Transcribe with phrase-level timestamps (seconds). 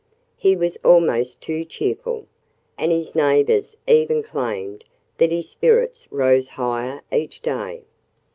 [0.35, 2.25] He was almost too cheerful.
[2.75, 4.83] And his neighbors even claimed
[5.19, 7.83] that his spirits rose higher each day.